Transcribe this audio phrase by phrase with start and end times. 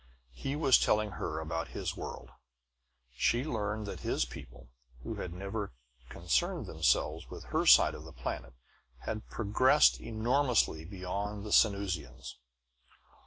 [0.33, 2.31] He was telling her about his world.
[3.13, 4.69] She learned that his people,
[5.03, 5.73] who had never
[6.09, 8.55] concerned themselves with her side of the planet,
[9.01, 12.37] had progressed enormously beyond the Sanusians.